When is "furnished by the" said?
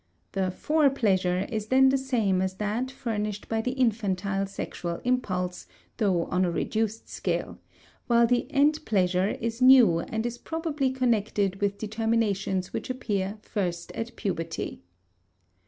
2.89-3.73